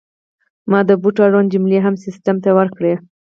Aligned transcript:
ما 0.71 0.79
د 0.89 0.91
بوټو 1.01 1.21
اړوند 1.27 1.51
جملې 1.53 1.79
هم 1.85 1.95
سیستم 2.05 2.35
ته 2.43 2.49
ورکړې. 2.57 2.93